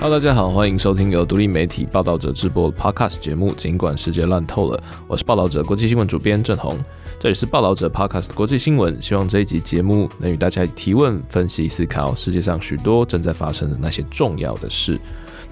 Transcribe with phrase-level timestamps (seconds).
[0.00, 3.54] Hello，大家好，欢迎收听由独立媒体报道者直播的 Podcast 节目。
[3.54, 6.76] 尽管世界乱透了，我是报道者国际新闻主编郑红，
[7.20, 9.00] 这里是报道者 Podcast 国际新闻。
[9.00, 14.98] 希望这一集节目能与大家提问、分析、思考世界上许多正在发生的那些重要的事。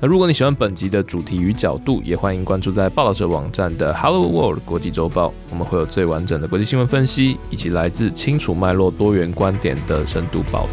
[0.01, 10.69] 那如果你喜欢本集的主题与角度，也欢迎关注在报道者网站的 Hello World 国际周报，我们会有最完整的国际新闻分析，以及来自清楚脉络、多元观点的深度报道。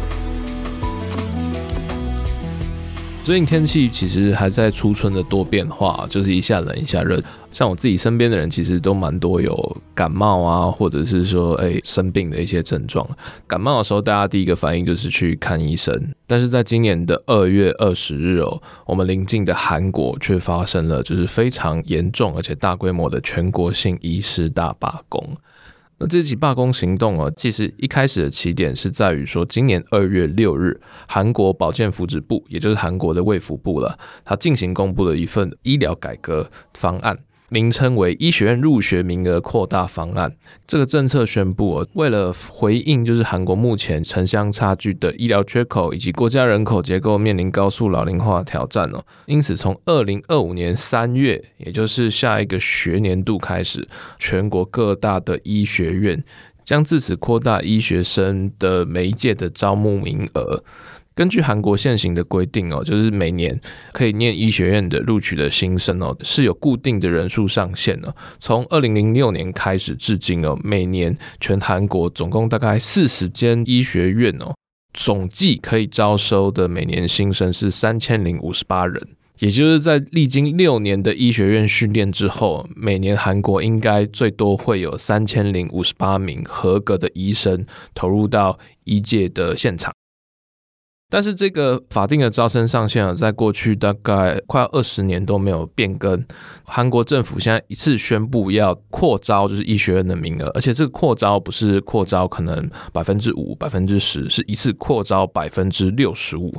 [3.26, 7.20] 最近天气其实还在初春的多变化，就是一下冷一下热。
[7.50, 13.04] 像我自己身边的人，其实都蛮多有感冒啊，或者是说哎、欸、生病的一些症状。
[13.44, 15.92] 感冒的时候，大家第一个反应就是去看医生。
[16.28, 25.36] 但是在今年的二月二十日哦，我们邻近的韩国却发生了就是非常严重而且大规模的全国性医师大罢工。
[25.98, 37.18] 那这起罢工行动啊，其实一开始的起点是在于说，今年二月六日，韩国保健福祉部，也就是韩国的卫福部了，它进行公布了一份医疗改革方案。
[37.48, 40.32] 名称为医学院入学名额扩大方案。
[40.66, 53.86] 这个政策宣布，为了回应就是韩国目前城乡差距的医疗缺口，以及国家人口结构面临高速老龄化挑战哦，因此从二零二五年三月，也就是下一个学年度开始，
[54.18, 56.22] 全国各大的医学院
[56.64, 60.64] 将自此扩大医学生的每一届的招募名额。
[61.16, 63.58] 根据韩国现行的规定哦，就是每年
[63.92, 68.14] 可以念医学院的录取的新生哦，是有固定的人数上限的。
[68.38, 74.54] 从二零零六年开始至今哦，每年全韩国总共大概四十间医学院哦，
[74.92, 79.02] 总计可以招收的每年新生是三千零五十八人。
[79.38, 89.90] 也就是在历经六年的医学院训练之后，每年韩国应该最多会有三千零五十八名合格的医生投入到医界的现场。
[91.08, 96.24] 但是这个法定的招生上限啊，在过去大概快二十年都没有变更。
[96.64, 106.52] 韩国政府现在一次宣布要扩招，就是医学院的名额，而且这个扩招不是扩招可能百分之五、百分之十，是一次扩招百分之六十五。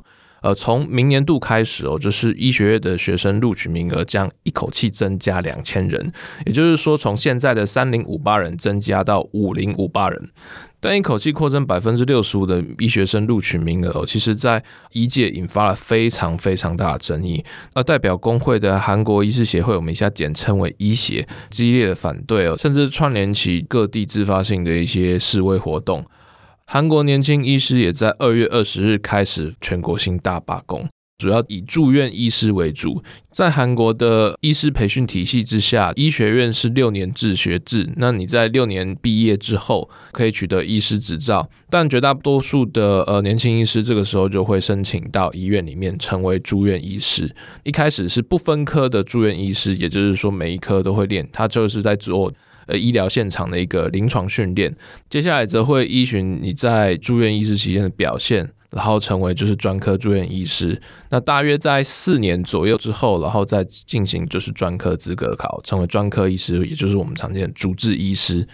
[0.47, 6.09] 呃，从明年度开始哦，就是医学院的学生录取名额将一口气增加两千人，
[6.45, 10.29] 也就是说，从现在的三零五八人增加到五零五八人。
[10.79, 14.63] 但一口气扩增百分之六十五的医学生录取名额，其实在
[14.93, 17.43] 医界引发了非常非常大的争议。
[17.73, 26.05] 而代表工会的韩国医师协会，我们以下简称为医协，激烈的反对哦，甚至串联起各地自发性的一些示威活动。
[26.69, 30.85] 韩国年轻医师也在二月二十日开始全国性大罢工。
[31.17, 33.01] 主要以住院医师为主，
[33.31, 37.89] 在韩国的医师培训体系之下，医学院是六年制学制。
[37.95, 41.49] 那你在六年毕业之后，可以取得医师执照。
[41.71, 47.35] 但绝大多数的呃年轻医师这个时候就会申请到医院里面成为住院医师。
[47.63, 52.31] 一开始是不分科的住院医师，也就是说每一科都会练，他就是在做
[52.67, 54.71] 呃医疗现场的一个临床训练。
[55.09, 58.51] 接下来则会依循你在住院医师期间的表现。
[58.69, 68.47] 然后成为就是专科住院医师，那大约在四年左右之后，然后再进行就是专科资格考，成为专科医师，也就是我们常见的主治医师。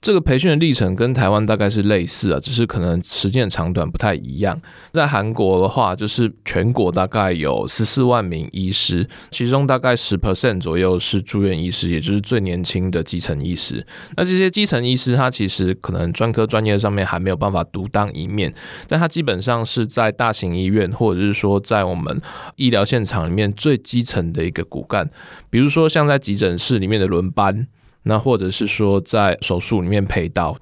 [0.00, 4.58] 这个培训的历程跟台湾大概是类似啊，只是可能时间长短不太一样。
[4.92, 13.86] 在韩国的话，就是全国大概有十四万名医师，其中大概十 percent 左右是住院医师，也就是最年轻的基层医师。
[14.16, 18.54] 那这些基层医师，他其实可能专科专业上面还没有办法独当一面，
[18.88, 22.18] 但他基本上是在大型医院，或者是说在我们
[22.56, 25.10] 医疗现场里面最基层的一个骨干，
[25.50, 27.66] 比如说像在急诊室里面的轮班。
[28.04, 30.56] 那或者是说在手术里面陪刀，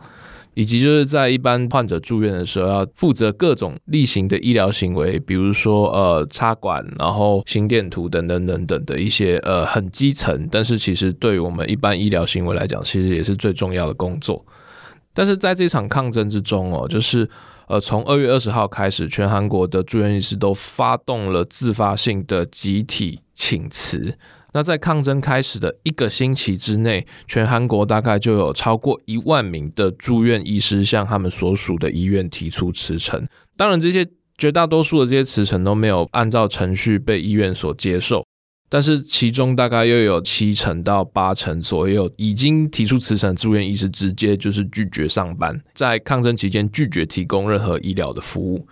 [0.55, 14.45] 以及就是在一般患者住院的时候要负责各种例行的医疗行为，比如说呃插管，然后心电图等等等等的一些呃很基层，但是其实对于我们一般医疗行为来讲，其实也是最重要的工作。
[15.15, 17.29] 但是在这场抗争之中哦，就是
[17.69, 24.17] 呃从二月二十号开始，全韩国的住院医师都发动了自发性的集体请辞。
[24.59, 33.25] 那在抗争开始的一个星期之内，全韩国大概就有超过一万名的住院医师向他们所属的医院提出辞呈。
[33.57, 34.05] 当然，这些
[34.37, 38.27] 绝大多数的这些辞呈都没有按照程序被医院所接受，
[38.69, 48.67] 但是其中大概又有七成到八成左右已经提出辞呈住院医师直接就是拒绝上班，在抗争期间拒绝提供任何医疗的服务。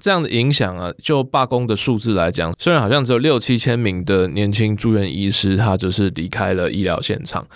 [0.00, 7.46] 这样的影响啊，就罢工的数字来讲，虽然好像只有六七千名的年轻住院医师，他就是离开了医疗现场，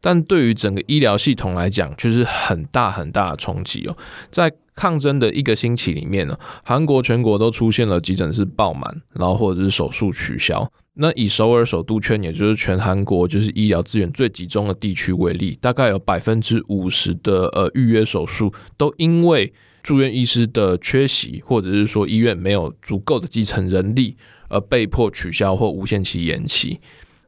[0.00, 3.96] 但对于整个医疗系统来讲，却是很大很大的冲击哦。
[4.30, 10.70] 在抗争的一个星期里面呢，韩国全国都出现了急诊室爆满，然后或者是手术取消。
[10.94, 19.50] 那以首尔首都圈，也就是全韩国就是医疗资源最集中的地区为例，大概有百分之五十的呃预约手术都因为
[19.82, 24.16] 住院医师的缺席，或者是说医院没有足够的基层人力
[24.48, 26.80] 而被迫取消或无限期延期。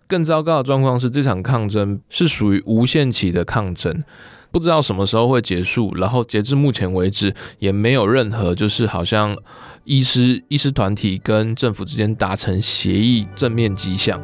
[0.07, 4.05] 更糟糕的状况是，这场抗争是属于无限期的抗争，
[4.51, 5.95] 不知道什么时候会结束。
[5.97, 9.37] 然后截至目前为止，也没有任何就是好像
[9.85, 14.23] 医师医师团体跟政府之间达成协议正面迹象。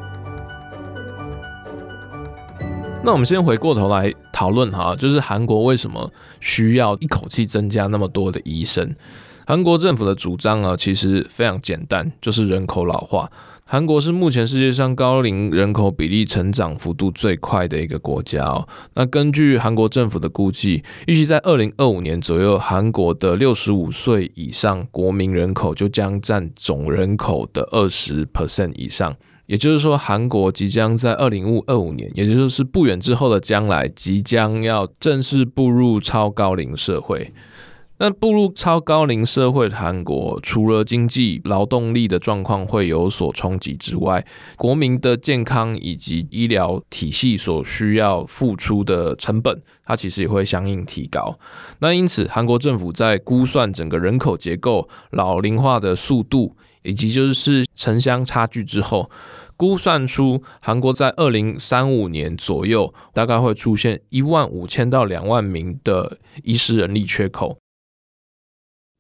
[3.03, 8.95] 那我们先回过头来讨论哈，就是韩国为什么需要一口气增加那么多的医生？
[9.47, 13.31] 韩国政府的主张啊，其实非常简单，就是人口老化。
[13.65, 18.69] 韩国是目前世界上高龄人口比例成长幅度最快的一个国家哦。
[18.95, 29.17] 那根据韩国政府的估计，预计在二零二五年左右，韩国的六十五岁以上国民人口就将占总人口的二十 percent 以上。
[29.51, 37.33] 也就是说，韩国即将在二零二五年，也就是不远之后的将来，即将要正式步入超高龄社会。
[38.03, 44.25] 那步入超高龄社会的韩国，除了经济劳动力的状况会有所冲击之外，
[44.57, 51.39] 国民的健康以及医疗体系所需要付出的成本，它其实也会相应提高。
[51.81, 59.11] 那因此，韩国政府在估算整个人口结构老龄化的速度，以及就是城乡差距之后，
[59.59, 67.59] 估算出韩国在二零三五年左右，大概会出现一万五千到两万名的医师人力缺口。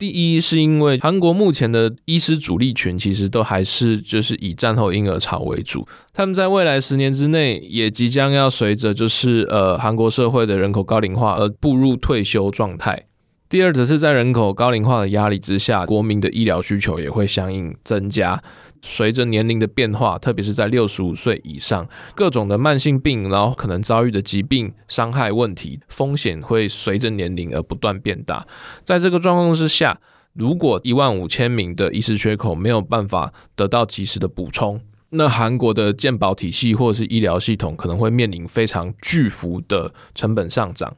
[0.00, 13.08] 第一是因为韩国目前的医师主力群其实都还是就是以战后婴儿潮为主，他们在未来十年之内也即将要随着就是呃韩国社会的人口高龄化而步入退休状态。
[13.50, 18.43] 第二则是在人口高龄化的压力之下，国民的医疗需求也会相应增加。
[18.82, 28.47] 随着年龄的变化，特别是在六十五岁以上，各种的慢性病，然后可能遭遇的疾病、伤害问题风险会随着年龄而不断变大。
[28.85, 30.00] 在这个状况之下，
[30.32, 34.81] 如果一万五千名的医师缺口没有办法得到及时的补充，
[35.11, 40.97] 那韩国的健保体系或者是医疗系统可能会面临非常巨幅的成本上涨。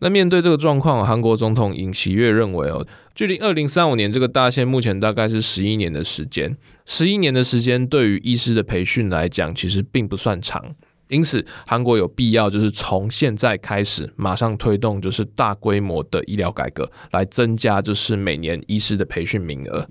[0.00, 6.54] 那面对这个状况，韩国总统尹锡悦认为哦，距离二零三五年这个大限目前大概是十一年的时间，
[6.86, 10.74] 十一年的时间对于医师的培训来讲，其实并不算长，
[11.08, 19.88] 因此韩国有必要就是从现在开始马上推动就是大规模的医疗改革，来增加就是每年医师的培训名额。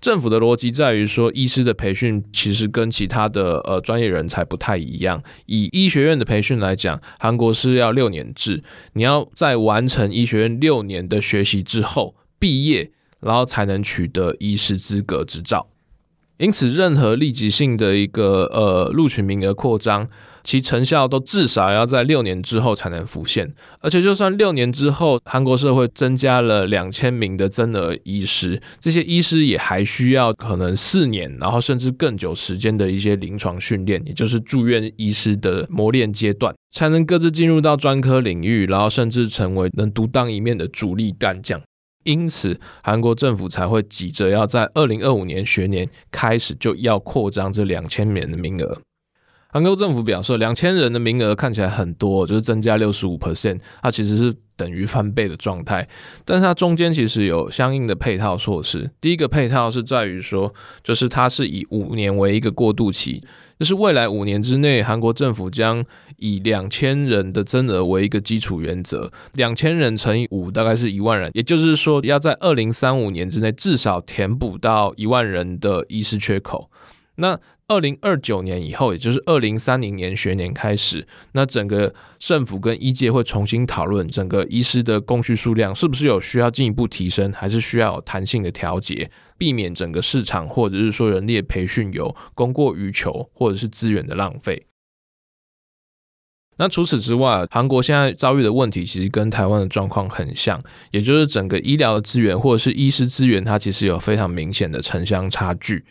[0.00, 5.20] 政府的逻辑在于说，医师的培训其实跟其他的呃专业人才不太一样。
[5.46, 8.62] 以医学院的培训来讲，韩国是要六年制，
[8.92, 15.68] 你要在完成医学院六年的学习之后毕业，然后才能取得医师资格执照。
[16.38, 20.08] 因此，任何立即性的一个呃录取名额扩张，
[20.44, 41.60] 其成效都至少要在六年之后才能浮现，而且就算六年之后，韩国社会增加了两千名的增额医师，这些医师也还需要可能四年，然后甚至更久时间的一些临床训练，也就是住院医师的磨练阶段，才能各自进入到专科领域，然后甚至成为能独当一面的主力干将。
[42.04, 48.80] 因此，韩国政府才会急着要在二零二五年学年开始就要扩张这两千名的名额。
[49.50, 55.88] 韩国政府表示，两千人的名额看起来很多，就是增加六十五 percent，它其实是等于翻倍的状态。
[56.26, 58.90] 但是它中间其实有相应的配套措施。
[59.00, 60.52] 第一个配套是在于说，
[60.84, 63.22] 就是它是以五年为一个过渡期，
[63.58, 65.82] 就是未来五年之内，韩国政府将
[66.16, 76.68] 以两千人的增额为一个基础原则，两千人乘以五大概是一万人，也就是说要在二零三五年之内至少填补到一万人的医师缺口。
[77.20, 94.64] 那二零二九年以后，也就是二零三零年学年开始，那整个政府跟医界会重新讨论整个医师的供需数量是不是有需要进一步提升，还是需要有弹性的调节，避免整个市场或者是说人力的培训有供过于求，或者是资源的浪费。
[96.56, 105.84] 那除此之外，韩国现在遭遇的问题其实跟台湾的状况很像，也就是整个医疗的资源或者是医师资源，它其实有非常明显的城乡差距。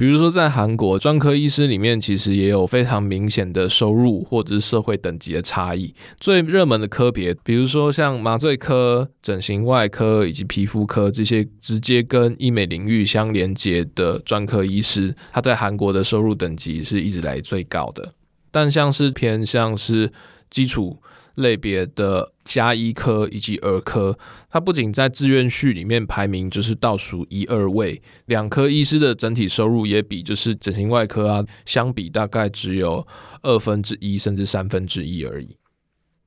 [0.00, 5.94] 比如说，在韩国专科医师里面，其实也有非常明显的收入或者是社会等级的差异。
[6.18, 18.14] 最热门的科别，比如说像麻醉科、整形外科以及皮肤科这些直接跟医美领域相连接的专科医师，他在韩国的收入等级是一直来最高的。
[18.50, 20.10] 但像是偏向是
[20.50, 20.96] 基础
[21.36, 24.18] 类别的加医科以及儿科，
[24.50, 33.06] 它不仅在志愿序里面排名就是倒数一二位，两科医师的整体收入也比就是整形外科啊相比大概只有
[33.42, 35.59] 二分之一甚至三分之一而已。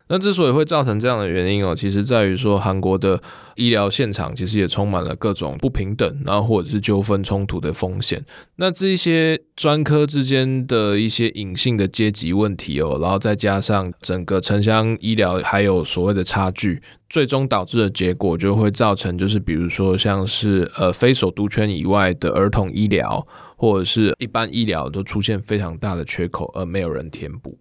[0.09, 3.19] 那之所以会造成这样的原因哦，其实在于说韩国的
[3.55, 8.23] 医疗现场其实也充满了各种不平等，然后或者是纠纷冲突的风险。
[8.57, 27.57] 那这一些专科之间的一些隐性的阶级问题哦，然后再加上整个城乡医疗还有所谓的差距，最终导致的结果就会造成就是比如说像是呃非首都圈以外的儿童医疗或者是一般医疗都出现非常大的缺口，而没有人填补。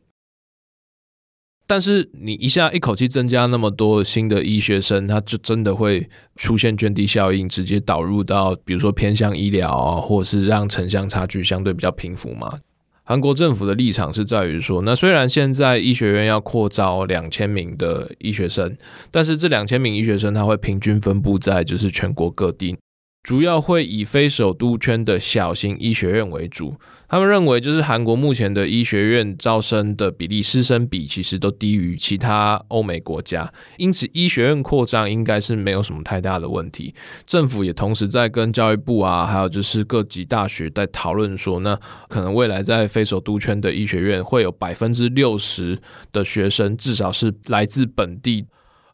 [1.73, 12.59] 但是你一下一口气增加那么多新的医学生，他就真的会出现涓滴效应，直接导入到比如说偏向医疗啊，或者是让城乡差距相对比较平衡嘛。
[13.05, 18.77] 韩国政府的立场是在于说，那虽然现在医学院要扩招两千名的医学生，
[19.11, 22.77] 但是这两千名医学生他会平均分布在就是全国各地。
[23.23, 26.75] 主要会以非首都圈的小型医学院为主，
[27.09, 36.93] 他们认为就是韩国目前的医学院招生的比例师生比其实都低于其他欧美国家，因此医学院扩张应该是没有什么太大的问题。
[37.25, 45.79] 政府也同时在跟教育部啊，还有就是各级大学在讨论说，那可能未来在非首都圈的医学院会有百分之六十
[46.13, 48.47] 的学生至少是来自本地。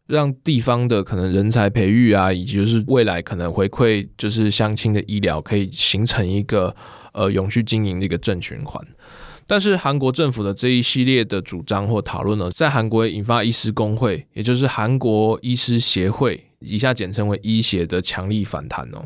[0.09, 6.75] 让地方的可能人才培育啊，以及就是未来可能回馈就是相亲的医疗，可以形成一个
[7.13, 8.83] 呃永续经营的一个正循环。
[9.47, 19.05] 但是韩国政府的这一系列的主张或讨论呢，在韩国引发医师工会，也就是韩国医师协会，以下简称为医协的强力反弹哦。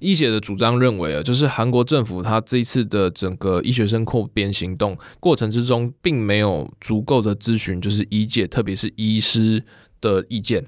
[0.00, 9.64] 医协的主张认为啊，就是韩国政府他这一次的整个医学生扩编行动过程之中，并没有足够的咨询，就是医界，特别是医师
[10.00, 10.66] 的意见。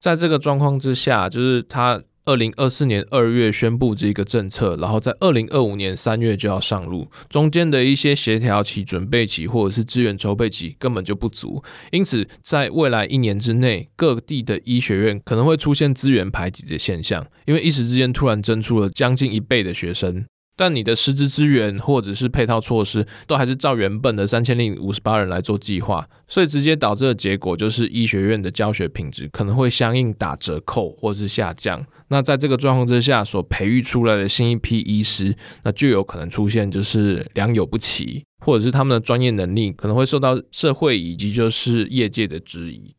[0.00, 2.02] 在这个状况之下，就是他。
[2.28, 20.26] 二零二四年二月宣布这个政策，然后在二零二五年三月就要上路，中间的一些协调期、准备期或者是资源筹备期根本就不足，因此在未来一年之内，各地的医学院可能会出现资源排挤的现象，因为一时之间突然增出了将近一倍的学生。
[20.58, 31.86] 但你的师资资源或者是配套措施，都还是照原本的三千零五十八人来做计划，所以直接导致的结果就是医学院的教学品质可能会相应打折扣或是下降。
[32.08, 42.94] 那在这个状况之下，所培育出来的新一批医师，那就有可能出现就是良莠不齐，或者是他们的专业能力可能会受到社会以及就是业界的质疑。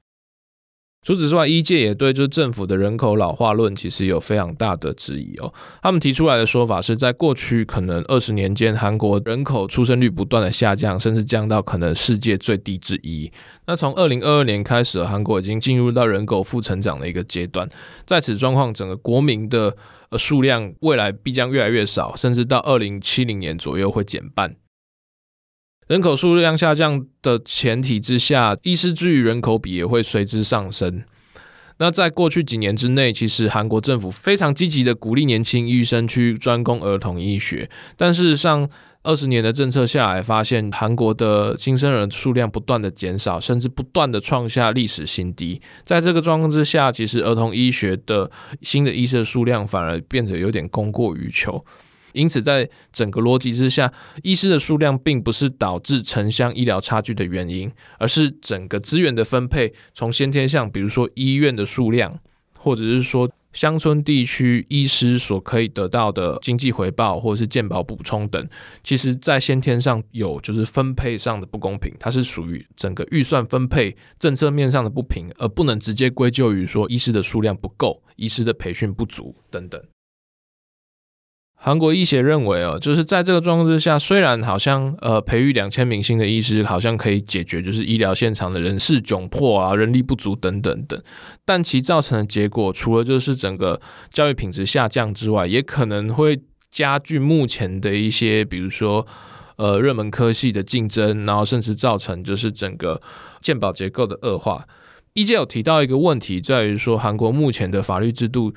[1.01, 5.51] 除此之外，医界也对就是政府的人口老化论其实有非常大的质疑哦。
[5.81, 13.31] 他们提出来的说法是在过去可能二十年间，韩国人口出生率不断的下降，甚至降到可能世界最低之一。
[13.65, 17.67] 那从二零二二年开始，韩国已经进入到人口负成长的一个阶段。
[18.05, 19.75] 在此状况，整个国民的
[20.17, 24.55] 数量未来必将越来越少，甚至到二零七零年左右会减半。
[25.89, 31.03] 人口数量下降的前提之下，医师之于人口比也会随之上升。
[31.79, 37.67] 那在过去几年之内，其实韩国政府非常积极的鼓励年轻医生去专攻儿童医学，
[37.97, 38.69] 但事实上，
[39.01, 45.59] 二十年的政策下来，发现韩国的新生儿数量不断的减少，甚至不断的创下历史新低。
[45.83, 48.29] 在这个状况之下，其实儿童医学的
[48.61, 51.65] 新的医生数量反而变得有点供过于求。
[52.13, 53.91] 因此，在整个逻辑之下，
[54.23, 62.19] 医师的数量并不是导致城乡医疗差距的原因，而是整个资源的分配从先天上，比如说医院的数量，
[62.57, 68.47] 或者是说乡村地区医师所可以得到的经济回报，或者是健保补充等，
[68.83, 79.81] 其实在先天上有就是分配上的不公平，它是属于整个预算分配政策面上的不平，而不能直接归咎于说医师的数量不够、医师的培训不足等等。
[81.61, 90.97] 韩国医协认为哦，就是在这个状况之下，虽然好像呃培育两千名新的医师，好像可以解决就是医疗现场的人事窘迫啊、人力不足等等等，
[91.43, 96.39] 但其造成的结果，除了就是整个教育品质下降之外，也可能会
[96.71, 99.05] 加剧目前的一些，比如说
[99.57, 103.01] 呃热门科系的竞争，然后甚至造成就是整个
[103.41, 104.65] 健保结构的恶化。
[105.11, 108.53] 医界有提到一个问题，在于说韩国目前的法律制度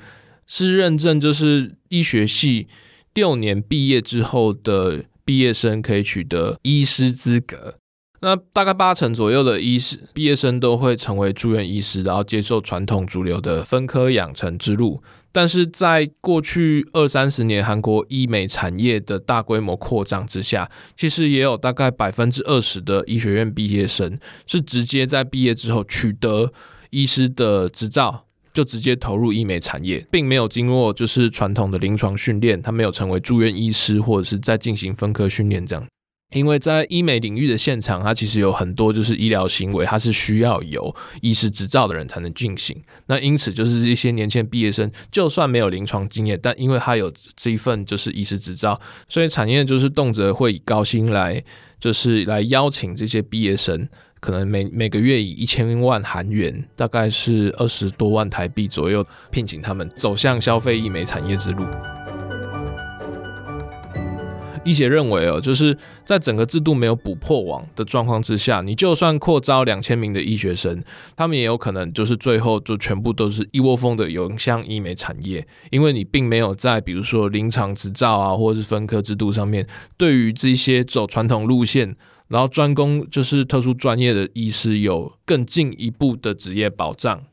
[0.47, 2.69] 是认证就是医学系。
[3.13, 7.75] 六年毕业之后的毕业生可以取得医师资格，
[8.21, 15.01] 那大概八成左右的医师毕业生都会成为住院医师，然后接受传统主流的分科养成之路。
[15.31, 26.53] 但是在过去二三十年韩国医美产业的大规模扩张之下，其实也有大概百分之二十的医学院毕业生是直接在毕业之后取得
[26.91, 35.85] 医师的执照，就直接投入医美产业，并没有经过就是传统的临床训练，他没有成为住院医师或者是在进行分科训练这样。
[36.33, 42.75] 因为在医美领域的现场，它其实有很多就是医疗行为，它是需要有医师执照的人才能进行。
[43.05, 51.43] 那因此，就是一些年轻毕业生，就算没有临床经验，但因为他有这一份就是医师执照，所以产业就是动辄会以高薪来，
[51.79, 53.87] 就是来邀请这些毕业生，
[54.23, 61.65] 可能每每个月以一千万韩元，大概是二十多万台币左右，聘请他们走向消费医美产业之路。
[64.63, 70.81] 医协认为哦，就是在整个制度没有补破网的状况之下，你就算扩招两千名的医学生，
[71.17, 81.97] 他们也有可能就是最后就全部都是一窝蜂的涌向医美产业，因为你并没有在比如说临床执照啊，或者是分科制度上面，对于这些走传统路线，
[82.33, 87.23] 然后专攻就是特殊专业的医师有更进一步的职业保障。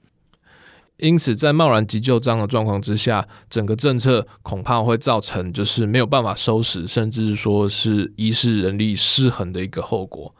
[0.99, 10.35] 因此，在贸然急就章的状况之下，整个政策恐怕会造成就是没有办法收拾，甚至说是医师人力失衡的一个后果。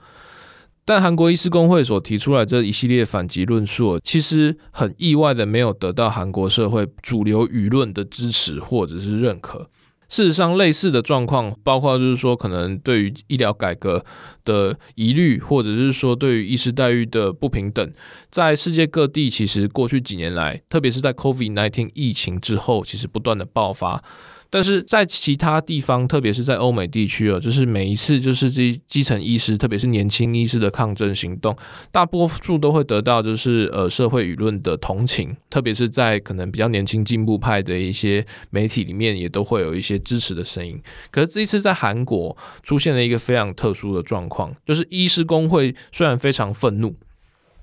[0.85, 9.71] 但韩国医师公会所提出来这一系列反击论述，其实很意外的没有得到韩国社会主流舆论的支持或者是认可。
[10.11, 14.05] 事实上，类似的状况，包括就是说，可能对于医疗改革
[14.45, 17.93] 的疑虑，或者是说对于医师待遇的不平等，
[18.31, 24.03] 在世界各地，其实过去几年来，特别是在 COVID-19 疫情之后，其实不断的爆发。
[24.51, 31.57] 但是在其他地方，特别是在欧美地区哦，就是每一次就是这基层医师，特别是年轻医师的抗争行动，
[31.93, 40.77] 大多数都会得到就是呃社会舆论的同情，特别是在可能比较年轻进步派的一些媒体里面，也都会有一些支持的声音。
[41.13, 46.95] 可是这一次在韩国出现了一个非常特殊的状况，就是医师工会虽然非常愤怒。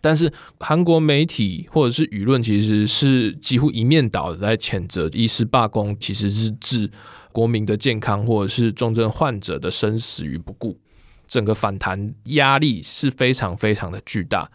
[0.08, 6.90] 但是韩国媒体或者是舆论其实是几乎一面倒的在谴责医师罢工，其实是置
[7.34, 10.80] 国民的健康或者是重症患者的生死于不顾，
[11.28, 14.50] 整个反弹压力是非常非常的巨大。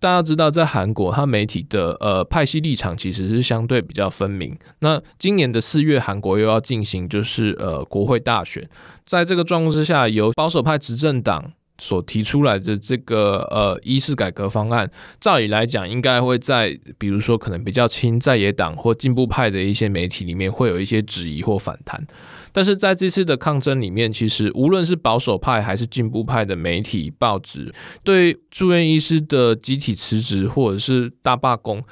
[0.00, 4.56] 大家知道，在韩国，它媒体的呃派系立场其实是相对比较分明。
[4.78, 8.66] 那今年的四月，韩国又要进行就是呃国会大选，
[9.04, 11.52] 在这个状况之下，由保守派执政党。
[11.78, 22.06] 所提出来的这个呃医师改革方案，照理来讲，应该会在比如说可能比较亲在野党或进步派的一些媒体里面，会有一些质疑或反弹。
[22.52, 27.70] 但是在这次的抗争里面，其实无论是保守派还是进步派的媒体报纸，
[28.02, 31.84] 对住院医师的集体辞职或者是大罢工，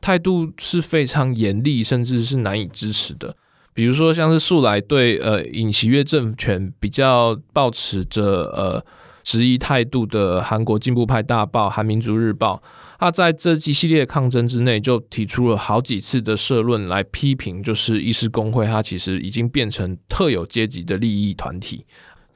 [0.00, 3.34] 态度是非常严厉，甚至是难以支持的。
[3.72, 8.22] 比如说像是素来对呃尹锡悦政权比较抱持着
[8.54, 8.84] 呃。
[9.24, 12.62] 质疑态度的韩国进步派大报《韩民族日报》，
[13.00, 21.86] 他在这一系列抗争之内就提出了好几次的社论来批评，就是医师工会，它其实已经变成特有阶级的利益团体，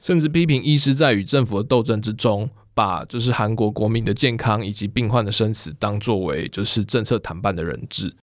[0.01, 8.15] 甚至批评医师在与政府的斗争之中，把就是韩国国民的健康以及病患的生死当作为就是政策谈判的人质。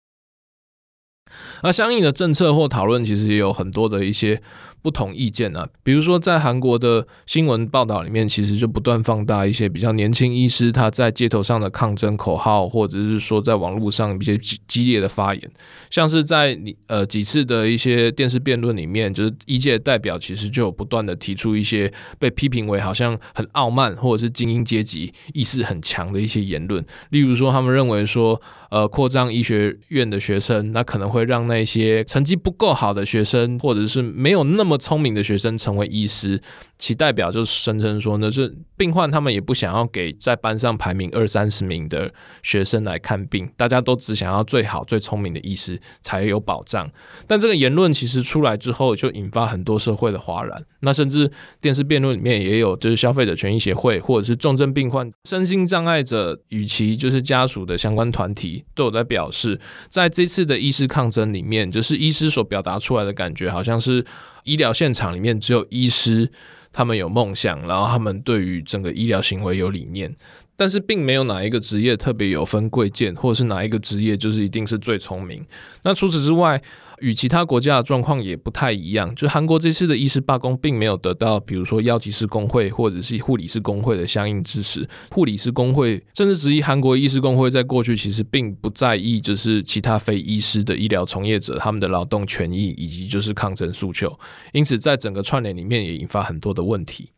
[1.60, 4.42] 而相应的政策或讨论，其实也有很多的一些。
[4.86, 15.50] 不同意见啊，比如说在韩国的新闻报道里面，其实就不断放大一些比较年轻医师他在街头上的抗争口号，或者是说在网络上一些激激烈的发言，
[15.90, 28.40] 像是在你呃几次的一些电视辩论里面，就是医界代表其实就有不断的提出一些被批评为好像很傲慢或者是精英阶级意识很强的一些言论，例如说他们认为说。
[28.68, 36.40] 呃，扩张医学院的学生，那可能会让那些成绩不够好的学生，或者是没有那么聪明的学生成为医师。
[36.78, 42.12] 其代表就声称说呢，是病患他们也不想要给在班上排名二三十名的
[42.42, 46.86] 学生来看病，大家都只想要最好最聪明的医师才有保障。
[47.26, 50.62] 但这个言论其实出来之后，就引发很多社会的哗然。
[50.80, 51.30] 那甚至
[51.62, 59.58] 电视辩论里面也有，就是消费者权益协会或者是重症病患、身心障碍者与其就是家属的相关团体都有在表示，
[59.88, 64.04] 在这次的医师抗争里面，就是医师所表达出来的感觉，好像是
[64.46, 66.30] 医疗现场里面只有医师。
[66.72, 70.14] 他们有梦想，然后他们对于整个医疗行为有理念，
[70.58, 75.42] 但是并没有哪一个职业特别有分贵贱，或者是哪一个职业就是一定是最聪明。
[75.84, 76.60] 那除此之外，
[77.00, 79.14] 与其他国家的状况也不太一样。
[79.14, 84.88] 就韩国这次的医师罢工，并没有得到比如说药剂师工会或者是护理师工会的相应支持。
[85.10, 94.18] 护理师工会甚至质疑韩国医师工会在过去其实并不在意，就是其他非医师的医疗从业者他们的劳动权益以及就是抗争诉求。
[94.52, 97.10] 因此，在整个串联里面也引发很多的问题。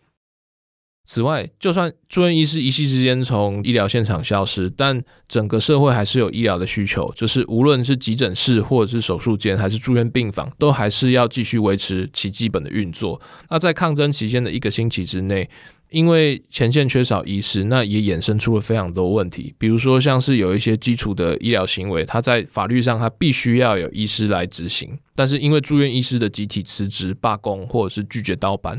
[1.11, 13.19] 此外，就算住院医师一夕之间从医疗现场消失，但整个社会还是有医疗的需求，就是无论是急诊室或者是手术间，还是住院病房，都还是要继续维持其基本的运作。
[13.49, 15.49] 那在抗争期间的一个星期之内，
[15.89, 28.79] 因为前线缺少医师，那也衍生出了非常多问题，比如说像是有一些基础的医疗行为，它在法律上它必须要有医师来执行，但是因为住院医师的集体辞职、罢工或者是拒绝倒班。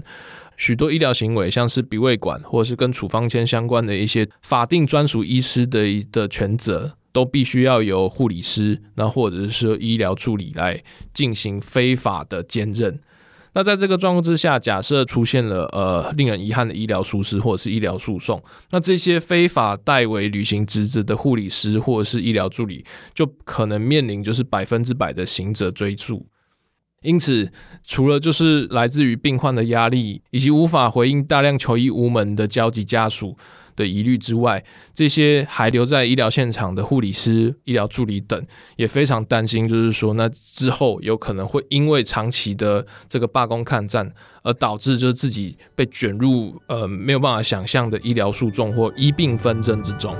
[0.59, 12.99] 许多医疗行为，像是鼻胃管或者是跟处方签相关的一些法定专属医师的的权责，都必须要由护理师，那或者是说医疗助理来进行非法的兼任。
[13.53, 26.27] 那在这个状况之下，假设出现了呃令人遗憾的医疗疏失或者是医疗诉讼，那这些非法代为履行职责的护理师或者是医疗助理，就可能面临就是百分之百的刑责追诉。
[27.01, 27.51] 因此，
[27.85, 33.37] 除了就是来自于病患的压力，以及无法回应大量求医无门的焦急家属
[33.75, 34.61] 的疑虑之外，
[34.93, 44.11] 这些还留在医疗现场的护理师、医疗助理等，也非常担心，就是说，那之后有可能会因为长期的这个罢工抗战，
[44.43, 50.13] 而导致就是自己被卷入呃没有办法想象的医疗诉讼或医病纷争之中。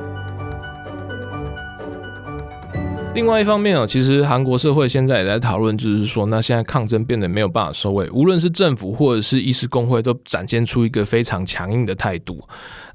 [3.16, 12.40] 另外一方面哦，其实韩国社会现在也在讨论，就是说，那现在抗争变得没有办法收尾，无论是政府或者是医师工会，都展现出一个非常强硬的态度。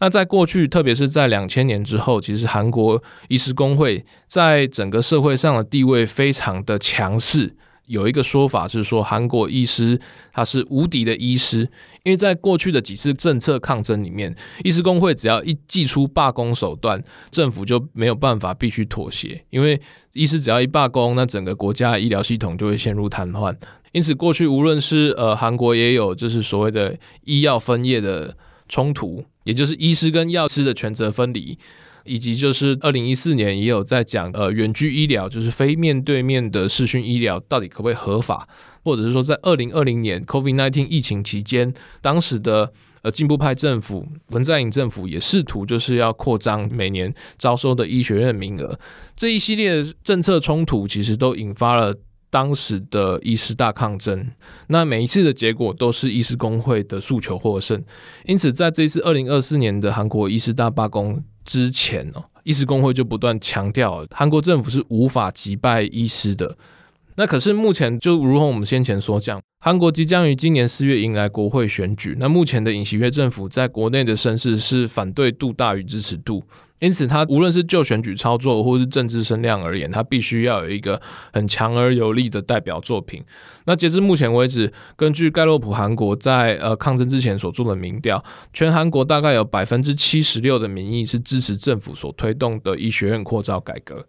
[0.00, 7.55] 那在过去，特别是在两千年之后，其实韩国医师工会在整个社会上的地位非常的强势。
[7.87, 10.01] 有一个说法是说，韩国医师
[10.33, 11.68] 他是无敌的医师，
[12.03, 19.81] 因为在过去的几次政策抗争里面，医师工会只要一祭出罢工手段，政府就没有办法必须妥协，因为
[20.12, 23.55] 医师只要一罢工，那整个国家医疗系统就会陷入瘫痪。
[23.92, 28.37] 因此，过去无论是呃韩国也有就是所谓的医药分业的
[28.68, 31.59] 冲突，也就是医师跟药师的权责分离。
[32.04, 38.46] 以及就是二零一四年也有在讲，呃，远距医疗就是非面对面的视讯医疗到底可不可以合法，
[38.82, 42.70] 或者是说在二零二零年 COVID-19 疫情期间，当时的
[43.02, 48.78] 呃进步派政府文在寅政府也试图就是要扩张每年招收的医学院名额，
[49.16, 51.94] 这一系列政策冲突其实都引发了
[52.28, 54.30] 当时的医师大抗争，
[54.66, 57.82] 那每一次的结果都是医师工会的诉求获胜，
[58.26, 61.22] 因此在这一次二零二四年的韩国医师大罢工。
[61.44, 66.57] 之前哦，医师工会就不断强调，韩国政府是无法击败医师的。
[67.16, 72.16] 那可是目前就如同我们先前所讲，韩国即将于今年四月迎来国会选举。
[72.18, 76.42] 那目前的尹锡悦政府在国内的声势是反对度大于支持度。
[76.81, 81.00] 因此，他无论是就选举操作或是政治声量而言，他必须要有一个
[81.33, 83.22] 很强而有力的代表作品。
[83.64, 88.22] 那截至目前为止，根据盖洛普韩国在呃抗争之前所做的民调，
[88.53, 94.05] 全韩国大概有百分之七十六的民意是支持政府所推动的医学院扩招改革。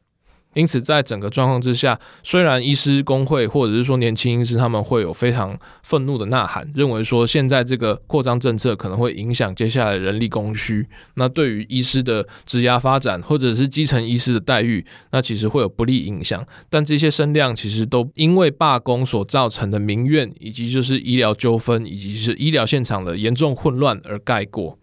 [0.56, 16.46] 因此，在整个状况之下，虽然医师工会或者是说年轻医师他们会有非常愤怒的呐喊，认为说现在这个扩张政策可能会影响接下来人力供需，那对于医师的职涯发展或者是基层医师的待遇，那其实会有不利影响。
[16.70, 24.80] 但这些声量其实都因为罢工所造成的民怨，以及就是医疗纠纷，以及是医疗现场的严重混乱而盖过。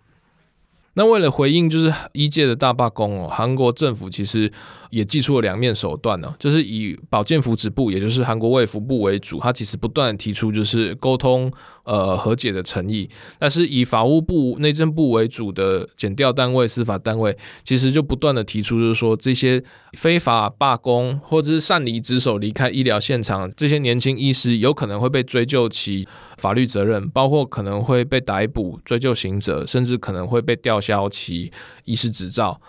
[0.95, 4.53] 那为了回应就是一届的大罢工哦，韩国政府其实
[4.91, 11.51] 也祭出了两面手段呢，就是以保健福祉部，也就是韩国卫福部为主，他其实不断提出就是沟通
[11.85, 26.07] 呃和解的诚意，但是以法务部、内政部为主的检调单位、司法单位，其实就不断的提出就是说这些非法罢工或者是擅离职守离开医疗现场，这些年轻医师有可能会被追究其
[26.39, 31.53] 法律责任，包括可能会被逮捕、追究刑责，甚至可能会被吊销其
[31.85, 32.61] 医师执照。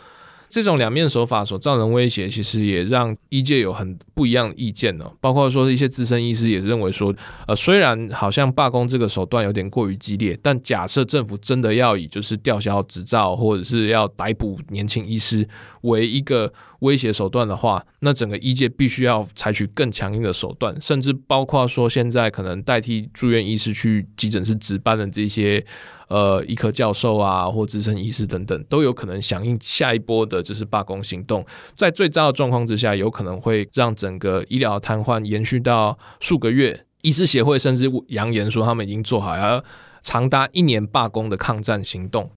[0.54, 5.12] 这种两面手法所造成威胁，其实也让医界有很不一样的意见哦。
[5.20, 7.12] 包括说一些资深医师也认为说，
[7.48, 15.48] 呃，虽然好像罢工这个手段有点过于激烈，但假设政府真的要以就是吊销执照或者是要逮捕年轻医师
[15.82, 25.66] 为一个威胁手段的话，那整个医界必须要采取更强硬的手段，甚至包括说现在可能代替住院医师去急诊室值班的这些。
[26.10, 31.44] 呃医科教授啊或资深医师等等都有可能响应下一波的就是罢工行动。
[31.76, 36.86] 在最糟的状况之下，有可能会让整个医疗瘫痪延续到数个月。
[37.02, 39.64] 医师协会甚至扬言说，他们已经做好要
[40.04, 42.30] 长达一年罢工的抗战行动。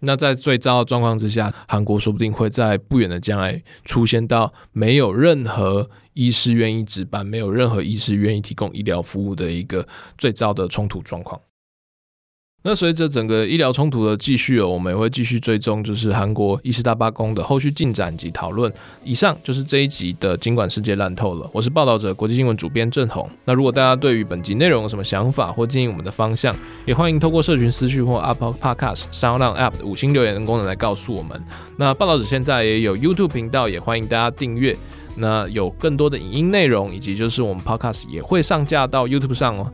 [0.00, 9.86] 那在最糟的状况之下，韩国说不定会在不远的将来出现到没有任何医师愿意值班，没有任何医师愿意提供医疗服务的一个
[10.18, 11.40] 最糟的冲突状况。
[12.62, 18.70] 那随着整个医疗冲突的继续哦，我们也会继续追踪，就是韩国医师大罢工的后续进展及讨论。
[19.02, 23.26] 以上就是这一集的《尽管世界烂透了》，我是报道者国际新闻主编郑弘。
[23.46, 31.42] 那如果大家对于本集内容有什么想法或建议我们的方向，也欢迎透过社群私讯或 Apple Podcast、Sound App 的五星留言的功能来告诉我们。
[31.78, 34.76] 那报道者现在也有 YouTube 频道，也欢迎大家订阅。
[35.16, 39.72] 那有更多的影音内容，以及就是我们 Podcast 也会上架到 YouTube 上哦。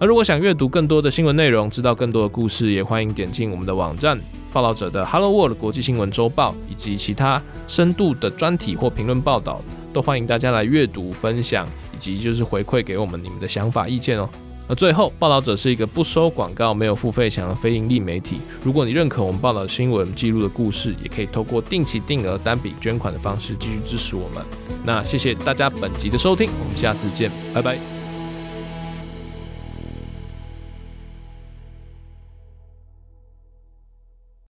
[0.00, 4.16] 而如果想阅读更多的新闻内容，知道更多的故事，也欢迎点进我们的网站
[4.50, 9.60] 《报道者的 Hello World 国际新闻周报》，以及其他深度的专题或评论报道，
[9.92, 14.26] 都欢迎大家来阅读、分享，以及就是回馈给我们你们的想法、意见哦。
[14.66, 18.38] 那最后，报道者是一个不收广告、没有付费墙的非营利媒体。
[18.62, 24.42] 如果你认可我们报道新闻记录的故事，也可以透过定期定额单笔捐款的方式继续支持我们。
[24.82, 27.99] 那谢谢大家本集的收听，我们下次见，拜拜。